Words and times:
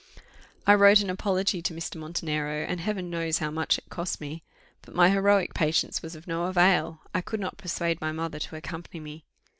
I 0.65 0.73
wrote 0.73 1.01
an 1.01 1.11
apology 1.11 1.61
to 1.61 1.75
Mr. 1.75 1.97
Montenero, 1.97 2.65
and 2.67 2.79
Heaven 2.81 3.11
knows 3.11 3.37
how 3.37 3.51
much 3.51 3.77
it 3.77 3.83
cost 3.91 4.19
me. 4.19 4.41
But 4.81 4.95
my 4.95 5.11
heroic 5.11 5.53
patience 5.53 6.01
was 6.01 6.15
of 6.15 6.25
no 6.25 6.45
avail; 6.45 7.01
I 7.13 7.21
could 7.21 7.39
not 7.39 7.57
persuade 7.59 8.01
my 8.01 8.11
mother 8.11 8.39
to 8.39 8.55
accompany 8.55 8.99
me. 8.99 9.25